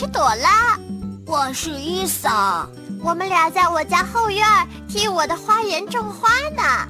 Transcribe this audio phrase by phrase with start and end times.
[0.00, 0.78] 是朵拉，
[1.26, 2.66] 我是伊莎，
[3.04, 4.42] 我们俩在我家后院
[4.88, 6.88] 替我的花园种花呢。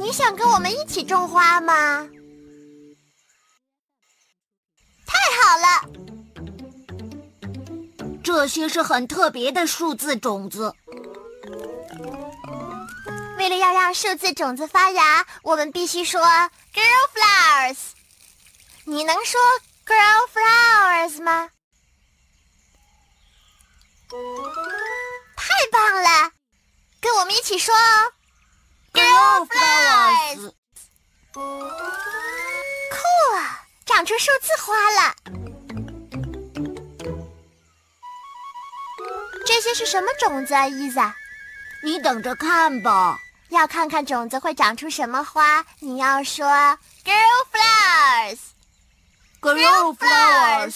[0.00, 2.08] 你想跟我们一起种花吗？
[5.06, 5.66] 太好了！
[8.24, 10.74] 这些是很特别的数字种子。
[13.36, 17.76] 为了要让数字种子发芽，我们必须说 “girl flowers”。
[18.86, 19.38] 你能说
[19.84, 21.50] ？Girl flowers 吗？
[25.36, 26.32] 太棒了，
[27.00, 28.12] 跟我们一起说哦
[28.92, 30.52] ！Girl flowers，
[31.32, 31.40] 酷
[33.36, 35.14] 啊，长出数字花了。
[39.44, 41.16] 这些是什么种子啊，伊萨？
[41.82, 43.18] 你等着看吧。
[43.50, 46.46] 要看看种子会长出什么花，你要说
[47.04, 48.38] Girl flowers。
[49.40, 50.74] Grow flowers，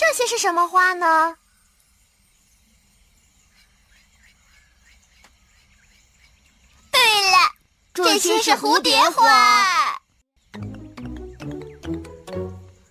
[0.00, 1.36] 这些是什么花呢？
[6.90, 7.36] 对了，
[7.92, 10.00] 这些是蝴蝶花。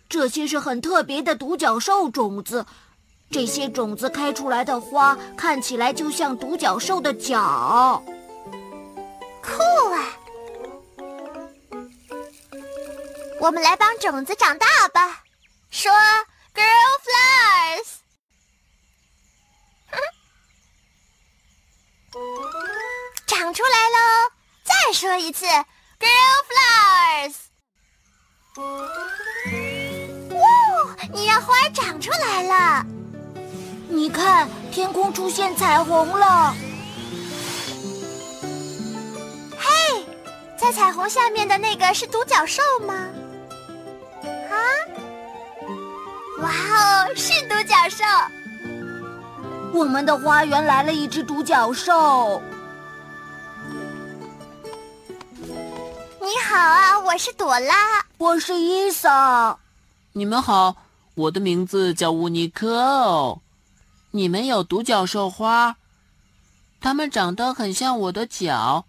[0.07, 2.67] 这些是很特别的独角兽种子，
[3.31, 8.03] 这些种子开出来的花看起来就像独角兽的角。
[9.41, 10.13] 酷啊！
[13.39, 15.23] 我们来帮种子长大吧，
[15.71, 15.91] 说
[16.53, 17.99] “Girl flowers”，
[23.27, 24.31] 长出来喽！
[24.63, 25.45] 再说一次
[25.99, 27.35] ，“Girl flowers”。
[30.31, 32.85] 哇，你让花儿长出来了！
[33.87, 36.55] 你看，天空出现彩虹了。
[39.57, 40.05] 嘿，
[40.57, 43.09] 在彩虹下面的那个是独角兽吗？
[44.23, 44.55] 啊！
[46.41, 48.03] 哇哦，是独角兽！
[49.73, 52.41] 我们的花园来了一只独角兽。
[56.21, 57.75] 你好啊，我是朵拉，
[58.17, 59.57] 我是伊莎。
[60.13, 60.77] 你们好，
[61.15, 63.39] 我的名字叫乌尼克。
[64.11, 65.75] 你们有独角兽花，
[66.79, 68.85] 它们长得很像我的脚。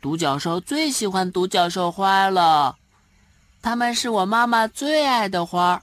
[0.00, 2.76] 独角兽最喜欢独角兽花了。
[3.60, 5.82] 它们是我妈妈最爱的花。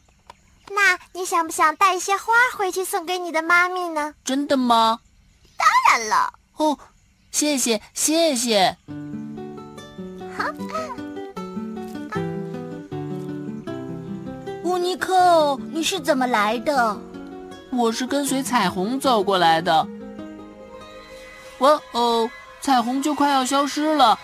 [0.70, 4.14] 那你想不想带一些花回去送给你的妈咪呢？
[4.24, 5.00] 真的吗？
[5.58, 5.68] 当
[6.00, 6.34] 然了。
[6.58, 6.78] 哦，
[7.32, 8.78] 谢谢谢谢。
[10.38, 10.46] 好。
[14.64, 17.00] 乌尼克，你是怎么来的？
[17.72, 19.88] 我是跟随彩虹走过来的。
[21.60, 22.30] 哇哦，
[22.62, 24.18] 彩虹就快要消失了，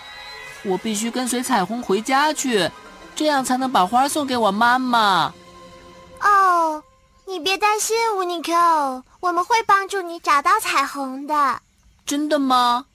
[0.64, 2.72] 我必须跟随彩虹回家去。
[3.16, 5.34] 这样才能把花送给我妈妈。
[6.22, 6.84] 哦，
[7.26, 11.62] 你别担心，乌尼克，我们会帮助你找到彩虹的。
[12.06, 12.86] 真的吗？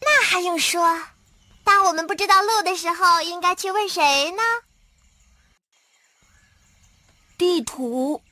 [0.00, 1.02] 那还用说？
[1.64, 4.42] 当我们不知道路的时候，应该去问谁呢？
[7.38, 8.22] 地图。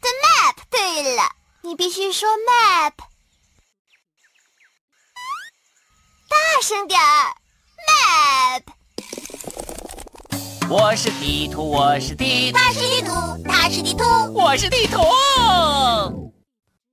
[0.00, 0.56] The map。
[0.70, 1.32] 对了，
[1.62, 2.92] 你必须说 map。
[6.28, 7.36] 大声点儿
[7.88, 8.62] ，map。
[10.68, 13.12] 我是地图，我是地图，它是地图，
[13.44, 14.04] 他是地图，
[14.34, 15.00] 我是地图。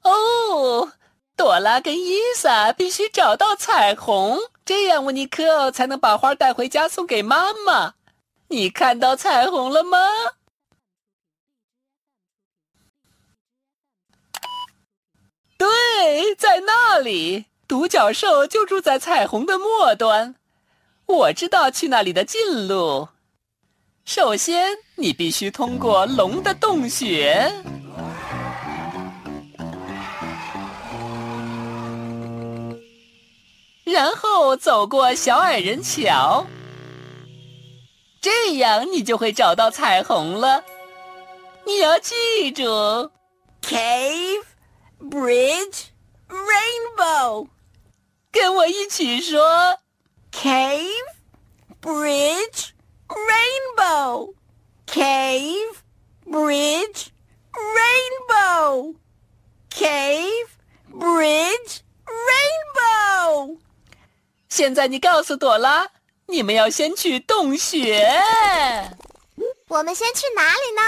[0.04, 0.92] 哦，
[1.36, 7.96] 朵拉跟伊萨必须找到彩虹，这样乌尼克才能把花带回家送给妈妈。
[8.50, 9.98] 你看到彩虹了吗？
[15.58, 20.36] 对，在那里，独角兽就住在彩虹的末端。
[21.06, 23.10] 我知道去那里的近路。
[24.06, 27.52] 首先，你必须通过龙的洞穴。
[33.86, 36.46] 然后走过小矮人桥，
[38.22, 40.64] 这样你就会找到彩虹了。
[41.66, 42.64] 你要记住
[43.62, 44.44] ：cave,
[45.00, 45.86] bridge,
[46.28, 47.48] rainbow。
[48.32, 49.78] 跟我一起说
[50.32, 50.90] ：cave,
[51.82, 52.70] bridge,
[53.08, 54.34] rainbow。
[54.86, 55.82] cave,
[56.26, 57.12] bridge,
[57.52, 58.96] rainbow.
[59.70, 60.50] Cave,
[60.92, 63.58] bridge, rainbow。
[64.50, 65.90] 现在你告诉朵拉，
[66.28, 68.08] 你们要先去洞穴。
[69.68, 70.82] 我们先去哪里呢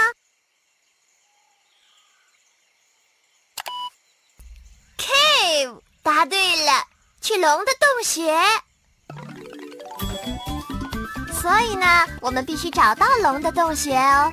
[4.96, 6.86] ？Cave，答对了，
[7.20, 8.40] 去龙的洞穴。
[11.46, 11.86] 所以呢，
[12.20, 14.32] 我们必须找到龙的洞穴哦。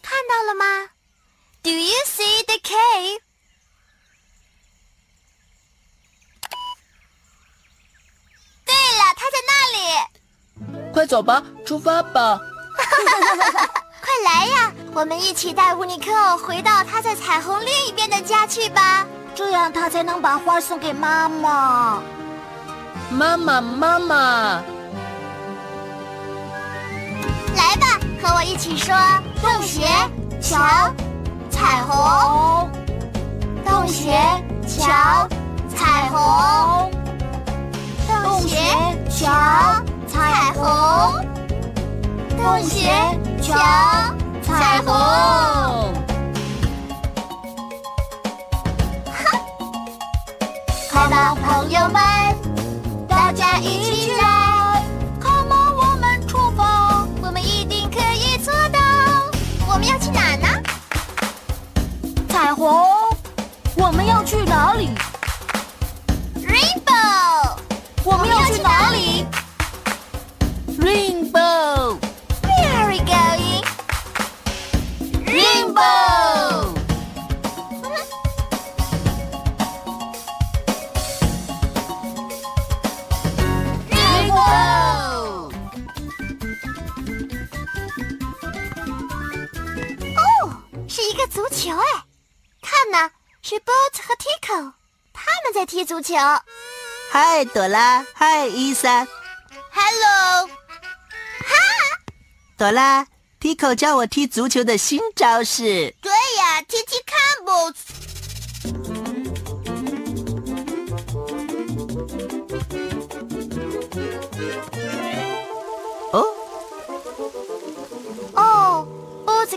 [0.00, 0.64] 看到了吗
[1.62, 3.20] ？Do you see the cave？
[8.64, 10.90] 对了，它在那里。
[10.90, 12.40] 快走吧，出发吧！
[14.00, 19.06] 快来呀，我们一起带乌尼克回到他在彩虹另一边的家去吧。
[19.34, 22.02] 这样他才能把花送给妈妈。
[23.10, 24.62] 妈妈，妈妈。
[27.58, 27.86] 来吧，
[28.22, 28.94] 和我一起说：
[29.42, 29.84] 洞穴、
[30.40, 30.56] 桥、
[31.50, 32.70] 彩虹。
[33.66, 34.12] 洞穴、
[34.64, 35.28] 桥、
[35.74, 36.90] 彩虹。
[38.06, 38.56] 洞穴、
[39.10, 39.26] 桥、
[40.06, 40.62] 彩虹。
[42.36, 42.78] 洞穴、
[43.42, 43.56] 桥、
[44.40, 44.94] 彩虹。
[49.10, 49.18] 哈！
[50.92, 52.00] 快吧，朋友们，
[53.08, 54.27] 大家一起来！
[91.38, 91.86] 足球哎，
[92.60, 93.12] 看呐，
[93.42, 94.72] 是 Boat 和 Tico，
[95.12, 96.16] 他们在踢足球。
[97.12, 99.06] 嗨，朵拉，嗨，伊莎
[99.70, 101.54] ，Hello，哈，
[102.58, 103.06] 朵拉
[103.40, 105.94] ，Tico 教我踢足球的新招式。
[106.02, 107.76] 对呀，踢踢看，Boat。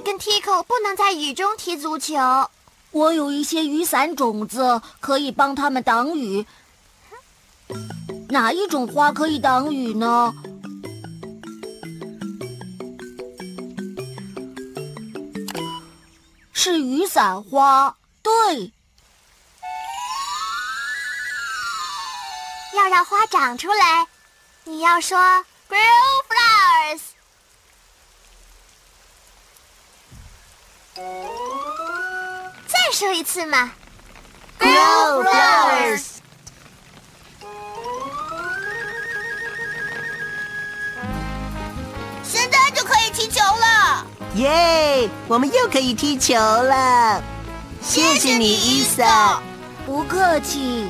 [0.02, 2.16] 跟 Tico 不能在雨中踢足球。
[2.92, 6.46] 我有一些雨伞种子，可以帮他们挡雨。
[8.30, 10.34] 哪一种花可以挡雨呢？
[16.54, 17.96] 是雨伞花。
[18.22, 18.72] 对，
[22.76, 24.08] 要让花长出来，
[24.66, 25.18] 你要说
[25.70, 25.78] grow
[26.30, 27.02] flowers。
[32.68, 33.72] 再说一次嘛
[34.60, 36.04] ，Grow flowers。
[42.24, 44.06] 现在就可以踢球了。
[44.36, 47.22] 耶，我们又可以踢球了。
[47.82, 49.42] 谢谢你，伊莎。
[49.86, 50.90] 不客气。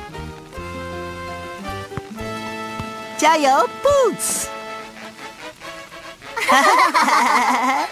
[3.18, 4.48] 加油，Boots。
[6.36, 7.88] 哈哈哈哈哈！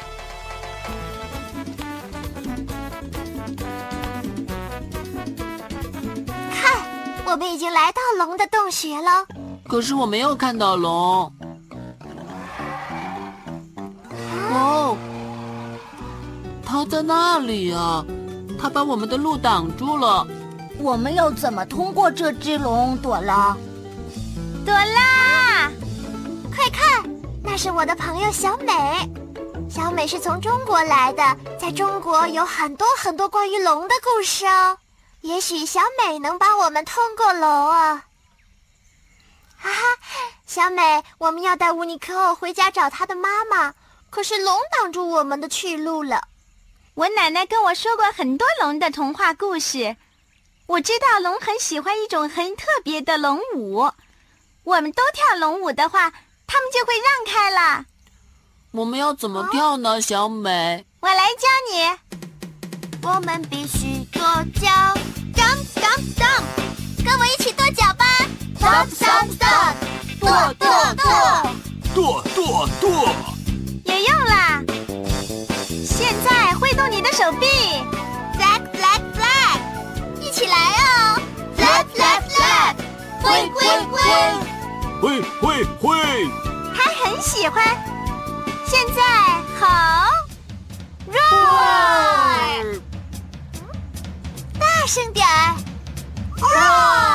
[7.32, 9.24] 我们已经来到龙的洞穴了，
[9.68, 11.32] 可是我没有看到龙。
[14.52, 14.98] 哦，
[16.66, 18.04] 它在那里啊！
[18.60, 20.26] 它把我们的路挡住了。
[20.80, 22.98] 我们要怎么通过这只龙？
[22.98, 23.56] 朵拉，
[24.66, 25.72] 朵拉，
[26.50, 27.08] 快看，
[27.44, 28.74] 那是我的朋友小美。
[29.70, 31.24] 小美是从中国来的，
[31.60, 34.78] 在中国有很多很多关于龙的故事哦。
[35.22, 38.06] 也许小美能帮我们通过龙啊！
[39.58, 39.98] 哈哈，
[40.46, 43.74] 小美，我们要带乌尼克回家找他的妈妈，
[44.10, 46.30] 可是龙挡住我们的去路了。
[46.94, 49.98] 我奶奶跟我说过很多龙的童话故事，
[50.68, 53.92] 我知道龙很喜欢一种很特别的龙舞。
[54.64, 56.12] 我们都跳龙舞的话，
[56.48, 57.86] 他们就会让开了。
[58.72, 60.86] 我们要怎么跳呢，小美？
[61.02, 62.00] 我来教你。
[63.02, 64.70] 我们必须跺脚
[68.80, 69.76] stop stop stop，
[70.22, 70.64] 跺跺
[70.96, 71.04] 跺，
[71.94, 72.88] 跺跺跺，
[73.84, 74.64] 也用啦！
[75.86, 77.46] 现在挥动你的手臂
[78.38, 79.60] ，flag flag flag，
[80.22, 81.20] 一起来哦
[81.58, 82.76] ，flag flag flag，
[83.22, 83.60] 挥挥
[83.92, 84.00] 挥，
[85.02, 86.30] 挥挥挥，
[86.74, 87.62] 他很喜欢。
[88.66, 89.02] 现在
[89.60, 89.68] 好
[91.12, 92.80] ，roar，
[94.58, 95.54] 大声点儿
[96.38, 97.09] ，roar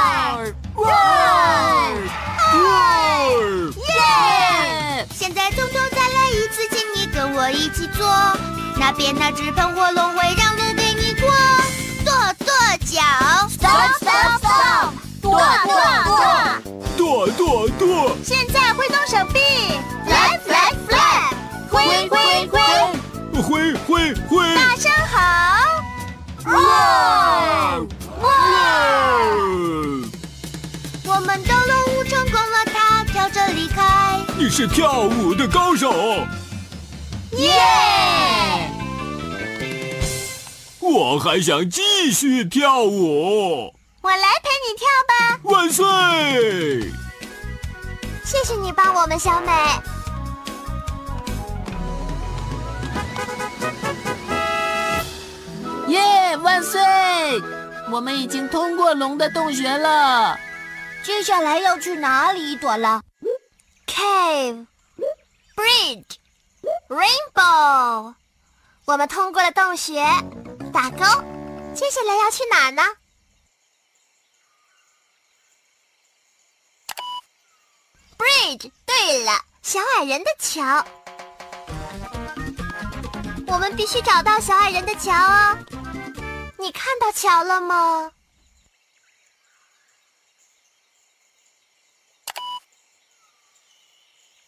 [7.37, 8.07] 我一起做。
[8.77, 11.31] 那边那只喷火龙会让路给你过，
[12.05, 12.13] 跺
[12.45, 13.01] 跺脚
[13.49, 15.69] ，stop stop stop，跺跺
[16.05, 16.09] 跺，
[16.97, 18.17] 跺跺跺。
[18.25, 19.41] 现在挥动手臂
[20.07, 21.35] ，flag flag flag，
[21.71, 22.59] 挥挥挥，
[23.43, 25.17] 挥挥挥，大声吼
[26.45, 27.87] ，roar
[28.23, 30.05] roar。
[31.05, 34.21] 我们的任务成功了，他跳着离开。
[34.37, 35.93] 你是跳舞的高手，
[37.39, 38.71] 耶！
[40.81, 43.75] 我还想继续跳舞。
[44.03, 45.41] 我来陪你跳吧。
[45.43, 45.85] 万岁！
[48.25, 49.53] 谢谢你帮我们，小美。
[55.89, 56.37] 耶！
[56.37, 56.81] 万岁！
[57.91, 60.39] 我们已经通过龙的洞穴了。
[61.03, 63.03] 接下来要去哪里，朵拉
[63.87, 64.67] ？Cave,
[65.55, 66.17] bridge,
[66.89, 68.15] rainbow。
[68.85, 70.05] 我们通过了洞穴，
[70.73, 70.99] 打勾。
[71.75, 72.83] 接下来要去哪呢
[78.19, 78.71] ？Bridge。
[78.87, 80.85] 对了，小矮人的桥。
[83.47, 85.59] 我们必须找到小矮人的桥哦。
[86.59, 88.13] 你看到桥了吗？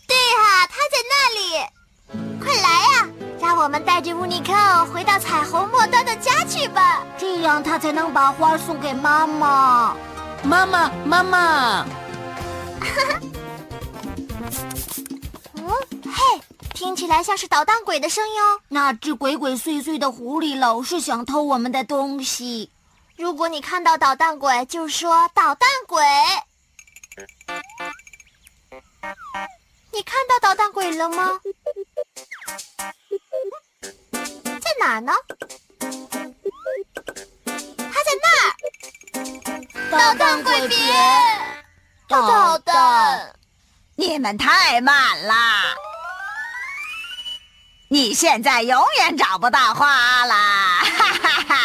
[0.07, 1.76] 对啊，他在那里。
[2.13, 3.09] 快来呀！
[3.41, 4.53] 让我们带着乌尼克
[4.87, 9.97] 回到彩虹末端的家去吧，这样他才能把花送给妈妈。
[10.43, 11.87] 妈妈，妈妈。
[15.55, 15.69] 嗯，
[16.05, 16.41] 嘿，
[16.75, 18.61] 听起来像是捣蛋鬼的声音哦。
[18.69, 22.71] 那只鬼鬼祟祟的狐狸老是想偷我们的东西。
[23.17, 26.05] 如果你看到捣蛋鬼，就说捣蛋鬼。
[29.93, 31.41] 你看到捣蛋鬼了吗？
[34.61, 35.13] 在哪呢？
[37.79, 38.45] 他在那儿。
[39.91, 40.77] 捣蛋鬼别
[42.09, 43.35] 捣蛋！
[43.97, 45.75] 你们太慢啦！
[47.89, 50.83] 你现在永远找不到花啦！
[50.85, 51.57] 哈哈哈！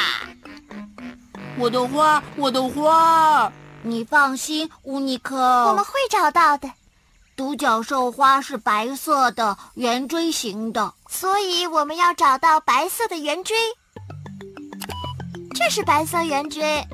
[1.58, 3.52] 我的花，我的花！
[3.84, 6.72] 你放心，乌尼克，我们会找到的。
[7.42, 13.58] 独角兽花是白色的，圆锥形的，所以我们要找到白色的圆锥。
[15.56, 16.88] 这是白色圆锥，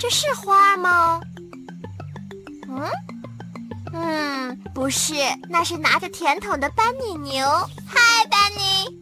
[0.00, 1.20] 这是花吗？
[2.66, 2.90] 嗯，
[3.92, 5.12] 嗯，不是，
[5.50, 7.46] 那是拿着甜筒的班尼牛。
[7.86, 8.98] 嗨，班尼。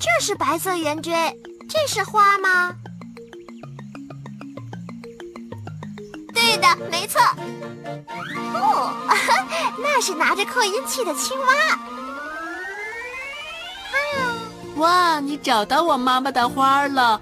[0.00, 1.14] 这是白色圆锥，
[1.68, 2.74] 这是花吗？
[6.54, 7.20] 对的，没错。
[8.54, 8.92] 哦，
[9.82, 11.46] 那是拿着扩音器的青蛙。
[14.76, 17.20] 哇，你找到我妈妈的花了，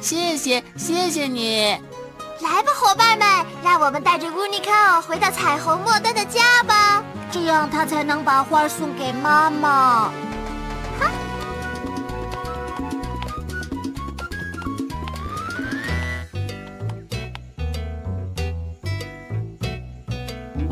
[0.00, 1.78] 谢谢，谢谢你。
[2.40, 10.10] 来吧，伙伴们，让我们带着乌尼克回到彩虹末端的家吧，这样他才能把花送给妈妈。
[10.98, 11.10] 哈。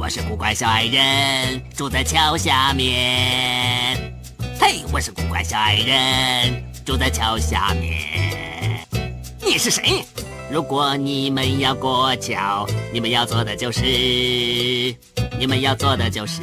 [0.03, 3.97] 我是古怪小矮人，住在桥下面。
[4.61, 8.85] 嘿，我是古怪小矮人，住在桥下面。
[9.41, 10.05] 你是谁？
[10.51, 13.81] 如果你们要过桥，你们要做的就是，
[15.39, 16.41] 你们要做的就是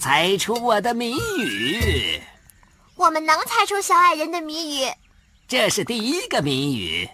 [0.00, 2.18] 猜出我的谜语。
[2.96, 4.90] 我们能猜出小矮人的谜语。
[5.46, 7.10] 这是第一个谜语，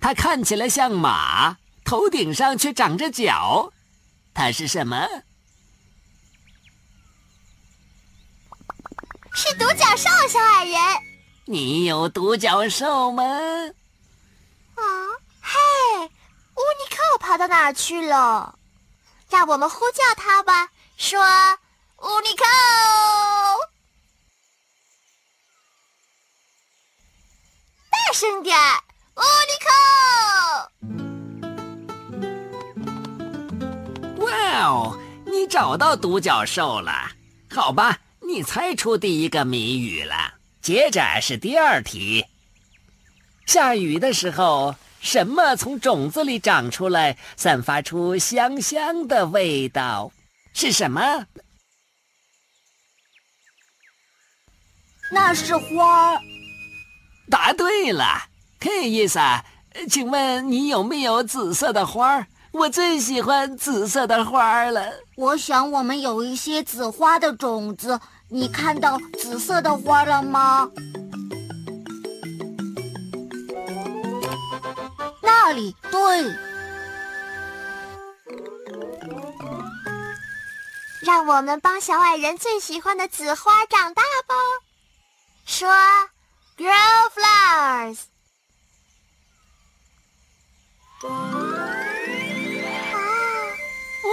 [0.00, 1.56] 它看起来像马。
[1.84, 3.72] 头顶上却长着角，
[4.34, 5.06] 它是什么？
[9.34, 10.78] 是独角兽，小矮人。
[11.46, 13.24] 你有独角兽吗？
[13.24, 14.82] 啊，
[15.40, 15.58] 嘿，
[16.04, 18.58] 乌尼克跑到哪儿去了？
[19.28, 21.18] 让我们呼叫他吧，说
[21.98, 22.44] 乌尼克。
[27.90, 28.82] 大声点儿，
[29.16, 29.52] 乌尼
[30.98, 31.01] 克！
[34.32, 37.12] 哇哦，你找到独角兽了？
[37.50, 40.34] 好吧，你猜出第一个谜语了。
[40.62, 42.24] 接着是第二题。
[43.44, 50.12] 下雨的时候，什么从种子里长出来，散发出香香的味道？
[50.54, 51.26] 是什么？
[55.10, 56.18] 那是花。
[57.28, 58.28] 答对了，
[58.60, 59.44] 嘿，伊莎，
[59.90, 62.26] 请问你有没有紫色的花？
[62.52, 64.92] 我最喜欢紫色的花了。
[65.16, 70.70] 我想我们有一些紫花的种子，你看到紫色的花了吗？
[75.22, 76.00] 那里，对。
[81.02, 84.34] 让我们帮小矮人最喜欢的紫花长大吧。
[85.44, 85.68] 说
[86.56, 88.11] ，grow flowers。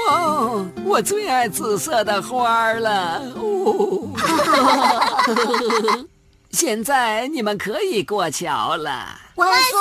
[0.10, 3.22] 哇，我最爱紫色的花了。
[3.36, 4.10] 哦，
[6.52, 9.18] 现在你们可以过桥了。
[9.36, 9.80] 万岁！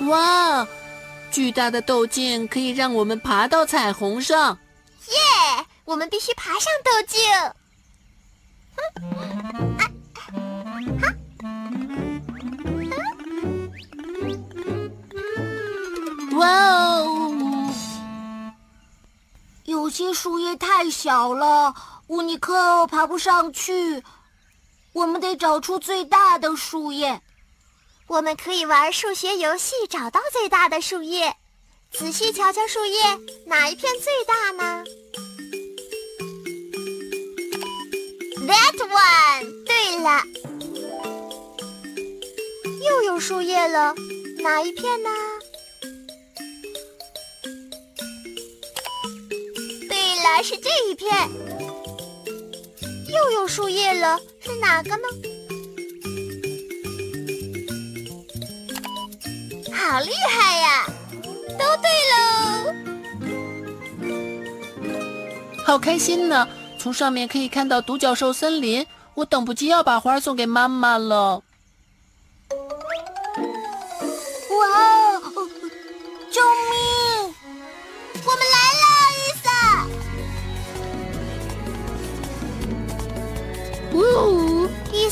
[0.08, 0.66] 哇，
[1.30, 4.58] 巨大的豆茎可以让我们爬到彩虹上。
[5.06, 5.14] 耶！
[5.84, 7.20] 我们必须爬上豆茎。
[16.36, 17.70] 哇哦！
[19.64, 21.74] 有些树叶太小了，
[22.14, 24.04] 乌尼克爬不上去。
[24.92, 27.20] 我们得找出最大的树叶。
[28.06, 31.34] 我们可以玩数学游戏，找到最大的树叶。
[31.90, 33.02] 仔细瞧瞧树叶，
[33.46, 34.84] 哪一片最大呢
[38.46, 39.64] ？That one。
[39.64, 40.22] 对了，
[42.88, 43.92] 又有树叶了，
[44.38, 45.10] 哪一片呢？
[49.88, 51.43] 对了，是这一片。
[53.24, 55.02] 又有树叶了，是哪个呢？
[59.72, 60.86] 好厉害呀！
[61.58, 62.74] 都对喽！
[65.64, 66.46] 好开心呢！
[66.78, 71.42] 从上面可以看到独角兽森林，我等不及要把花送给妈妈了。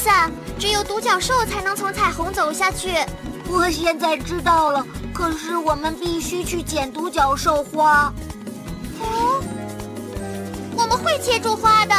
[0.03, 2.97] 萨，只有独角兽才能从彩虹走下去。
[3.49, 4.85] 我现在知道了，
[5.15, 8.12] 可是我们必须去捡独角兽花。
[9.01, 9.41] 哦，
[10.77, 11.95] 我们会接住花的。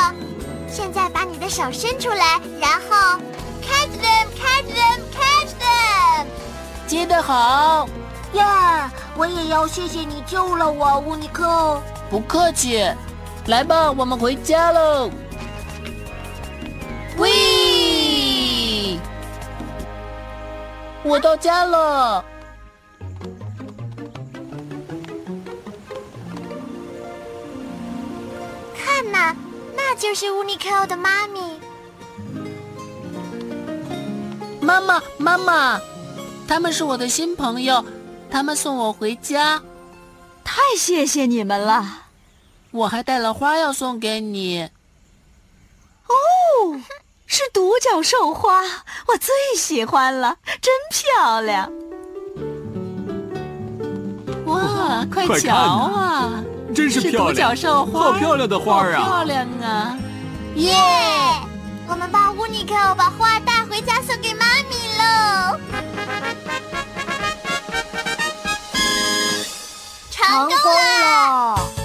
[0.67, 3.21] 现在把你的手伸出来，然后
[3.61, 6.25] catch them, catch them, catch them。
[6.85, 7.87] 接得好，
[8.33, 8.43] 耶！
[9.15, 11.81] 我也要谢谢你救了我，乌尼克。
[12.09, 12.83] 不客气。
[13.47, 15.09] 来吧，我们回家喽。
[21.03, 22.23] 我到家了。
[28.75, 29.35] 看呐，
[29.75, 31.59] 那就是乌尼克的妈咪。
[34.61, 35.81] 妈妈，妈妈，
[36.47, 37.83] 他们是我的新朋友，
[38.31, 39.61] 他们送我回家。
[40.43, 42.03] 太谢谢你们了。
[42.71, 44.69] 我还带了花要送给你。
[47.33, 48.61] 哦，是独角兽花，
[49.07, 51.67] 我最喜欢了，真漂亮！
[54.45, 56.43] 哇，快瞧啊，
[56.75, 57.33] 真是漂亮！
[57.33, 58.91] 独角兽花，好漂亮的花啊！
[58.91, 59.97] 漂亮啊！
[60.57, 60.75] 耶！
[61.87, 65.57] 我们帮乌尼克把花带回家送给妈咪喽！
[70.11, 70.55] 成功
[71.01, 71.82] 了！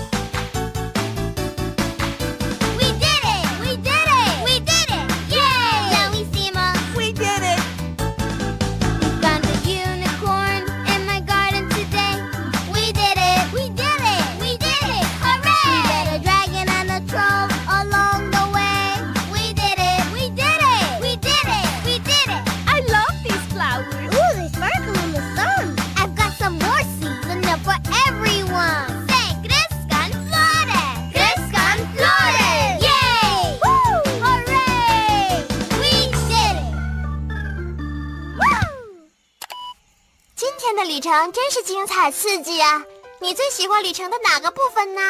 [41.98, 42.82] 真是精彩刺激啊！
[43.20, 45.00] 你最喜欢旅程的哪个部分呢？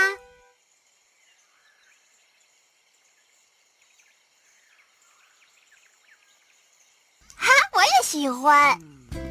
[7.36, 8.78] 哈，我也喜欢。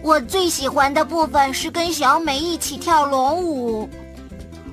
[0.03, 3.89] 我最喜欢的部分是跟小美一起跳龙舞。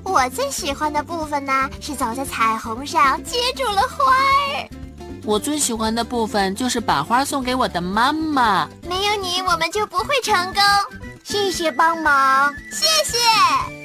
[0.03, 4.69] 我最喜欢的部分呢，是走在彩虹上接住了花儿。
[5.23, 8.69] 我最喜欢的部分就是把花送给我的妈妈。
[8.83, 10.61] 没有你，我们就不会成功。
[11.25, 13.84] 谢谢帮忙，谢谢。